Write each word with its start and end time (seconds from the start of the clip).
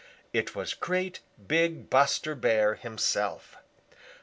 It 0.33 0.55
was 0.55 0.73
great, 0.73 1.19
big 1.47 1.87
Buster 1.91 2.33
Bear 2.33 2.73
himself. 2.73 3.57